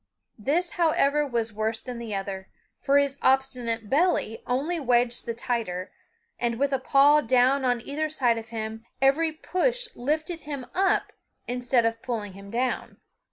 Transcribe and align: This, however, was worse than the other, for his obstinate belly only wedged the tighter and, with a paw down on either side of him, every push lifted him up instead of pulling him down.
This, 0.39 0.71
however, 0.81 1.27
was 1.27 1.53
worse 1.53 1.79
than 1.79 1.99
the 1.99 2.15
other, 2.15 2.49
for 2.81 2.97
his 2.97 3.19
obstinate 3.21 3.87
belly 3.87 4.41
only 4.47 4.79
wedged 4.79 5.27
the 5.27 5.35
tighter 5.35 5.91
and, 6.39 6.57
with 6.57 6.73
a 6.73 6.79
paw 6.79 7.21
down 7.21 7.63
on 7.63 7.81
either 7.81 8.09
side 8.09 8.39
of 8.39 8.47
him, 8.49 8.83
every 8.99 9.31
push 9.31 9.87
lifted 9.93 10.41
him 10.41 10.65
up 10.73 11.13
instead 11.47 11.85
of 11.85 12.01
pulling 12.01 12.33
him 12.33 12.49
down. 12.49 12.97